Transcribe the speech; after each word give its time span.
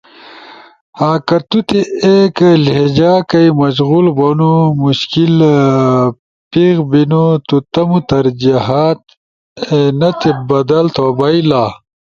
کہ 1.27 1.37
تو 1.49 1.59
تی 1.67 1.79
ایک 2.07 2.35
لہجہ 2.65 3.13
کئی 3.29 3.47
مشغول 3.61 4.05
بونو 4.17 4.53
مشکل 4.83 5.33
پیخ 6.51 6.75
بینو 6.91 7.25
تو 7.47 7.55
تمو 7.73 7.99
ترجیحات 8.09 9.01
این 9.71 10.01
تی 10.19 10.29
بدل 10.49 10.85
تھو 10.95 11.05
بئیلا۔ 11.17 11.63